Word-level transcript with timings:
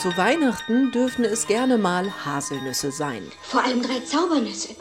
Zu 0.00 0.16
Weihnachten 0.16 0.92
dürfen 0.92 1.26
es 1.26 1.46
gerne 1.46 1.76
mal 1.76 2.10
Haselnüsse 2.24 2.90
sein. 2.90 3.20
Vor 3.42 3.62
allem 3.62 3.82
drei 3.82 4.00
Zaubernüsse. 4.00 4.74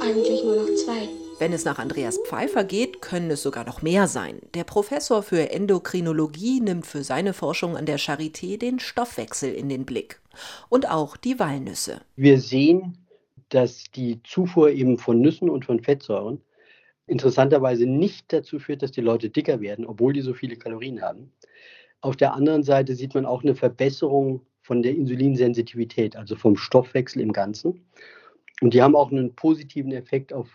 Eigentlich 0.00 0.42
nur 0.42 0.56
noch 0.56 0.74
zwei. 0.74 1.08
Wenn 1.38 1.52
es 1.52 1.64
nach 1.64 1.78
Andreas 1.78 2.18
Pfeiffer 2.26 2.64
geht, 2.64 3.00
können 3.00 3.30
es 3.30 3.44
sogar 3.44 3.64
noch 3.64 3.80
mehr 3.80 4.08
sein. 4.08 4.40
Der 4.54 4.64
Professor 4.64 5.22
für 5.22 5.52
Endokrinologie 5.52 6.60
nimmt 6.60 6.84
für 6.84 7.04
seine 7.04 7.32
Forschung 7.32 7.76
an 7.76 7.86
der 7.86 8.00
Charité 8.00 8.58
den 8.58 8.80
Stoffwechsel 8.80 9.54
in 9.54 9.68
den 9.68 9.86
Blick. 9.86 10.20
Und 10.68 10.90
auch 10.90 11.16
die 11.16 11.38
Walnüsse. 11.38 12.00
Wir 12.16 12.40
sehen, 12.40 12.98
dass 13.50 13.84
die 13.94 14.20
Zufuhr 14.24 14.70
eben 14.72 14.98
von 14.98 15.20
Nüssen 15.20 15.48
und 15.48 15.64
von 15.64 15.78
Fettsäuren 15.78 16.40
interessanterweise 17.06 17.86
nicht 17.86 18.32
dazu 18.32 18.58
führt, 18.58 18.82
dass 18.82 18.90
die 18.90 19.00
Leute 19.00 19.30
dicker 19.30 19.60
werden, 19.60 19.86
obwohl 19.86 20.12
die 20.12 20.22
so 20.22 20.34
viele 20.34 20.56
Kalorien 20.56 21.02
haben. 21.02 21.30
Auf 22.02 22.16
der 22.16 22.34
anderen 22.34 22.62
Seite 22.62 22.94
sieht 22.94 23.14
man 23.14 23.26
auch 23.26 23.42
eine 23.42 23.54
Verbesserung 23.54 24.46
von 24.62 24.82
der 24.82 24.94
Insulinsensitivität, 24.94 26.16
also 26.16 26.36
vom 26.36 26.56
Stoffwechsel 26.56 27.20
im 27.20 27.32
Ganzen. 27.32 27.86
Und 28.60 28.74
die 28.74 28.82
haben 28.82 28.96
auch 28.96 29.10
einen 29.10 29.34
positiven 29.34 29.92
Effekt 29.92 30.32
auf 30.32 30.48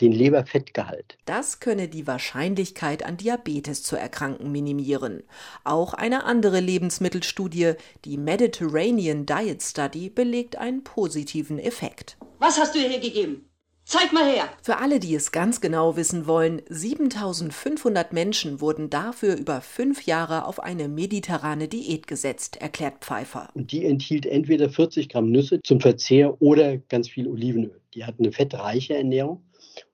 den 0.00 0.12
Leberfettgehalt. 0.12 1.18
Das 1.26 1.60
könne 1.60 1.88
die 1.88 2.06
Wahrscheinlichkeit 2.06 3.04
an 3.04 3.18
Diabetes 3.18 3.82
zu 3.82 3.96
erkranken 3.96 4.50
minimieren. 4.50 5.22
Auch 5.62 5.94
eine 5.94 6.24
andere 6.24 6.60
Lebensmittelstudie, 6.60 7.74
die 8.04 8.16
Mediterranean 8.16 9.26
Diet 9.26 9.62
Study, 9.62 10.08
belegt 10.08 10.56
einen 10.56 10.84
positiven 10.84 11.58
Effekt. 11.58 12.16
Was 12.38 12.58
hast 12.58 12.74
du 12.74 12.78
hier 12.78 12.98
gegeben? 12.98 13.49
Zeig 13.92 14.12
mal 14.12 14.24
her! 14.24 14.44
Für 14.62 14.78
alle, 14.78 15.00
die 15.00 15.16
es 15.16 15.32
ganz 15.32 15.60
genau 15.60 15.96
wissen 15.96 16.28
wollen, 16.28 16.62
7500 16.68 18.12
Menschen 18.12 18.60
wurden 18.60 18.88
dafür 18.88 19.36
über 19.36 19.60
fünf 19.60 20.06
Jahre 20.06 20.44
auf 20.44 20.62
eine 20.62 20.86
mediterrane 20.86 21.66
Diät 21.66 22.06
gesetzt, 22.06 22.58
erklärt 22.58 23.00
Pfeiffer. 23.00 23.48
Und 23.54 23.72
die 23.72 23.84
enthielt 23.84 24.26
entweder 24.26 24.70
40 24.70 25.08
Gramm 25.08 25.32
Nüsse 25.32 25.60
zum 25.64 25.80
Verzehr 25.80 26.40
oder 26.40 26.76
ganz 26.78 27.08
viel 27.08 27.26
Olivenöl. 27.26 27.80
Die 27.94 28.04
hatten 28.04 28.22
eine 28.22 28.30
fettreiche 28.30 28.94
Ernährung. 28.94 29.42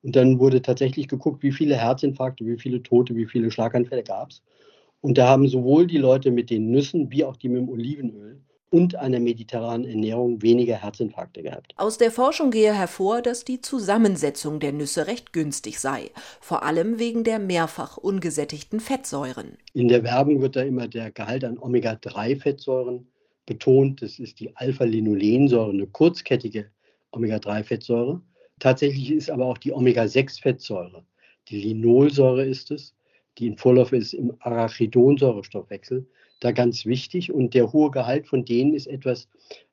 Und 0.03 0.15
dann 0.15 0.39
wurde 0.41 0.61
tatsächlich 0.61 1.09
geguckt, 1.09 1.43
wie 1.43 1.53
viele 1.53 1.77
Herzinfarkte, 1.77 2.45
wie 2.45 2.59
viele 2.59 2.83
Tote, 2.83 3.17
wie 3.17 3.25
viele 3.25 3.51
Schlaganfälle 3.51 4.03
gab 4.03 4.29
es. 4.29 4.43
Und 5.01 5.17
da 5.17 5.27
haben 5.27 5.49
sowohl 5.49 5.87
die 5.87 5.97
Leute 5.97 6.33
mit 6.33 6.51
den 6.51 6.71
Nüssen 6.71 7.11
wie 7.11 7.25
auch 7.25 7.37
die 7.37 7.49
mit 7.49 7.63
dem 7.63 7.71
Olivenöl 7.71 8.43
und 8.77 8.95
einer 8.95 9.21
mediterranen 9.21 9.89
Ernährung 9.89 10.43
weniger 10.43 10.77
Herzinfarkte 10.77 11.43
gehabt. 11.43 11.73
Aus 11.77 11.97
der 11.97 12.11
Forschung 12.11 12.51
gehe 12.51 12.75
hervor, 12.75 13.23
dass 13.23 13.43
die 13.43 13.63
Zusammensetzung 13.63 14.61
der 14.61 14.73
Nüsse 14.73 15.07
recht 15.07 15.33
günstig 15.33 15.81
sei, 15.81 16.11
vor 16.43 16.63
allem 16.63 16.99
wegen 16.99 17.25
der 17.25 17.39
mehrfach 17.39 17.97
ungesättigten 17.97 18.81
Fettsäuren. 18.81 19.57
In 19.73 19.89
der 19.89 20.03
Werbung 20.05 20.43
wird 20.43 20.57
da 20.57 20.63
immer 20.63 20.89
der 20.89 21.11
Gehalt 21.11 21.45
an 21.45 21.57
Omega-3-Fettsäuren 21.59 23.07
betont. 23.47 24.03
Das 24.03 24.19
ist 24.19 24.41
die 24.41 24.55
Alpha-Linolensäure, 24.55 25.71
eine 25.71 25.87
kurzkettige 25.87 26.67
Omega-3-Fettsäure. 27.13 28.21
Tatsächlich 28.59 29.11
ist 29.11 29.31
aber 29.31 29.47
auch 29.47 29.59
die 29.59 29.73
Omega-6-Fettsäure, 29.73 31.03
die 31.49 31.63
Linolsäure 31.63 32.45
ist 32.45 32.71
es, 32.71 32.96
die 33.39 33.47
in 33.47 33.59
Vorlauf 33.59 33.93
ist 33.93 34.15
im 34.15 34.35
Arachidonsäurestoffwechsel, 34.41 36.07
da 36.41 36.53
ganz 36.53 36.87
wichtig. 36.87 37.33
Und 37.33 37.55
der 37.55 37.73
hohe 37.73 37.91
Gehalt 37.91 38.27
von 38.27 38.45
denen 38.45 38.75
ist 38.75 38.87
etwas, 38.87 39.29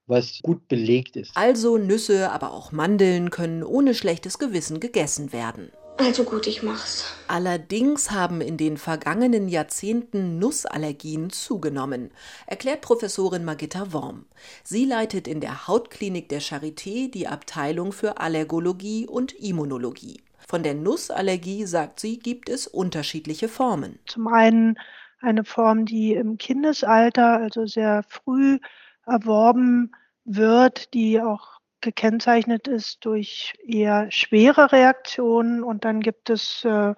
was 0.08 0.39
gut 0.44 0.67
belegt 0.67 1.16
ist. 1.16 1.31
Also 1.36 1.78
Nüsse, 1.78 2.31
aber 2.31 2.52
auch 2.52 2.72
Mandeln 2.72 3.30
können 3.30 3.64
ohne 3.64 3.94
schlechtes 3.94 4.38
Gewissen 4.38 4.80
gegessen 4.80 5.31
werden. 5.34 5.72
Also 5.97 6.23
gut, 6.23 6.47
ich 6.47 6.64
mach's. 6.64 7.06
Allerdings 7.28 8.09
haben 8.09 8.41
in 8.41 8.58
den 8.58 8.78
vergangenen 8.78 9.47
Jahrzehnten 9.47 10.39
Nussallergien 10.39 11.30
zugenommen, 11.30 12.09
erklärt 12.47 12.81
Professorin 12.81 13.45
Magitta 13.45 13.94
Worm. 13.94 14.25
Sie 14.64 14.86
leitet 14.86 15.28
in 15.28 15.39
der 15.39 15.67
Hautklinik 15.67 16.30
der 16.30 16.41
Charité 16.41 17.11
die 17.11 17.28
Abteilung 17.28 17.91
für 17.91 18.17
Allergologie 18.17 19.07
und 19.07 19.34
Immunologie. 19.34 20.22
Von 20.53 20.62
der 20.62 20.75
Nussallergie, 20.75 21.66
sagt 21.66 22.00
sie, 22.00 22.19
gibt 22.19 22.47
es 22.47 22.68
unterschiedliche 22.68 23.47
Formen. 23.47 23.97
Zum 24.06 24.28
einen 24.28 24.78
eine 25.19 25.46
Form, 25.46 25.86
die 25.86 26.14
im 26.14 26.38
Kindesalter, 26.38 27.38
also 27.38 27.66
sehr 27.66 28.03
früh 28.08 28.59
erworben 29.08 29.94
wird, 30.25 30.94
die 30.94 31.19
auch 31.19 31.59
gekennzeichnet 31.81 32.68
ist 32.68 33.03
durch 33.03 33.56
eher 33.66 34.12
schwere 34.12 34.72
Reaktionen. 34.72 35.64
Und 35.64 35.86
dann 35.86 36.02
gibt 36.02 36.30
es 36.30 36.64
äh, 36.66 36.94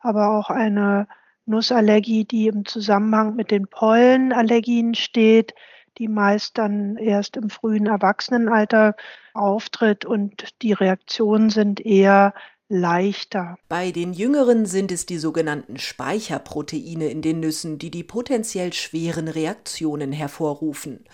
aber 0.00 0.38
auch 0.38 0.50
eine 0.50 1.08
Nussallergie, 1.46 2.26
die 2.26 2.48
im 2.48 2.66
Zusammenhang 2.66 3.36
mit 3.36 3.50
den 3.50 3.68
Pollenallergien 3.68 4.94
steht, 4.94 5.54
die 5.96 6.08
meist 6.08 6.58
dann 6.58 6.98
erst 6.98 7.38
im 7.38 7.48
frühen 7.48 7.86
Erwachsenenalter 7.86 8.96
auftritt 9.32 10.04
und 10.04 10.60
die 10.60 10.74
Reaktionen 10.74 11.48
sind 11.48 11.80
eher 11.80 12.34
leichter. 12.68 13.56
Bei 13.68 13.90
den 13.90 14.12
Jüngeren 14.12 14.66
sind 14.66 14.92
es 14.92 15.06
die 15.06 15.18
sogenannten 15.18 15.78
Speicherproteine 15.78 17.08
in 17.08 17.22
den 17.22 17.40
Nüssen, 17.40 17.78
die 17.78 17.90
die 17.90 18.04
potenziell 18.04 18.72
schweren 18.72 19.28
Reaktionen 19.28 20.12
hervorrufen. 20.12 21.04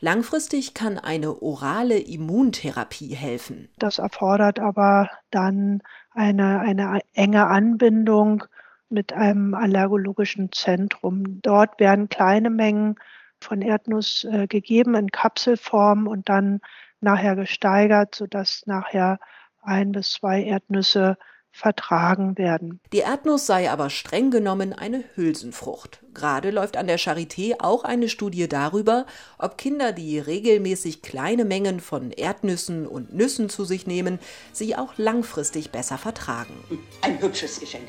Langfristig 0.00 0.74
kann 0.74 0.98
eine 0.98 1.40
orale 1.42 1.98
Immuntherapie 1.98 3.14
helfen. 3.14 3.68
Das 3.78 3.98
erfordert 3.98 4.58
aber 4.58 5.08
dann 5.30 5.82
eine, 6.10 6.60
eine 6.60 7.00
enge 7.14 7.46
Anbindung 7.46 8.44
mit 8.88 9.12
einem 9.12 9.54
allergologischen 9.54 10.50
Zentrum. 10.52 11.40
Dort 11.42 11.78
werden 11.80 12.08
kleine 12.08 12.50
Mengen 12.50 12.96
von 13.40 13.62
Erdnuss 13.62 14.24
äh, 14.24 14.46
gegeben 14.46 14.94
in 14.94 15.10
Kapselform 15.10 16.06
und 16.06 16.28
dann 16.28 16.60
nachher 17.00 17.36
gesteigert, 17.36 18.14
sodass 18.14 18.62
nachher 18.66 19.18
ein 19.64 19.92
bis 19.92 20.12
zwei 20.12 20.42
Erdnüsse 20.42 21.16
vertragen 21.54 22.36
werden. 22.36 22.80
Die 22.92 22.98
Erdnuss 22.98 23.46
sei 23.46 23.70
aber 23.70 23.88
streng 23.88 24.32
genommen 24.32 24.72
eine 24.72 25.04
Hülsenfrucht. 25.14 26.00
Gerade 26.12 26.50
läuft 26.50 26.76
an 26.76 26.88
der 26.88 26.98
Charité 26.98 27.54
auch 27.60 27.84
eine 27.84 28.08
Studie 28.08 28.48
darüber, 28.48 29.06
ob 29.38 29.56
Kinder, 29.56 29.92
die 29.92 30.18
regelmäßig 30.18 31.00
kleine 31.00 31.44
Mengen 31.44 31.78
von 31.78 32.10
Erdnüssen 32.10 32.88
und 32.88 33.14
Nüssen 33.14 33.48
zu 33.48 33.64
sich 33.64 33.86
nehmen, 33.86 34.18
sie 34.52 34.74
auch 34.74 34.94
langfristig 34.96 35.70
besser 35.70 35.96
vertragen. 35.96 36.54
Ein 37.02 37.20
hübsches 37.20 37.60
Geschenk. 37.60 37.86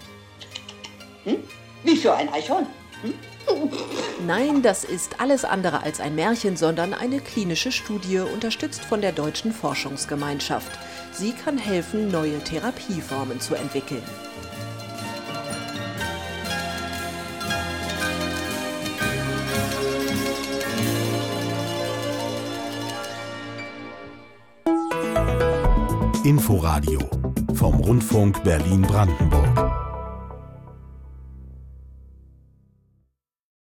Hm? 1.24 1.38
Wie 1.84 1.98
für 1.98 2.14
ein 2.14 2.30
Eichhorn. 2.30 2.68
Hm? 3.02 3.16
Nein, 4.26 4.62
das 4.62 4.84
ist 4.84 5.20
alles 5.20 5.46
andere 5.46 5.82
als 5.82 6.00
ein 6.00 6.16
Märchen, 6.16 6.56
sondern 6.58 6.94
eine 6.94 7.20
klinische 7.20 7.72
Studie, 7.72 8.20
unterstützt 8.20 8.84
von 8.86 9.02
der 9.02 9.12
Deutschen 9.12 9.52
Forschungsgemeinschaft. 9.52 10.72
Sie 11.18 11.32
kann 11.32 11.58
helfen, 11.58 12.10
neue 12.10 12.40
Therapieformen 12.40 13.40
zu 13.40 13.56
entwickeln. 13.56 14.04
Inforadio 26.26 27.00
vom 27.54 27.76
Rundfunk 27.76 28.44
Berlin-Brandenburg. 28.44 29.55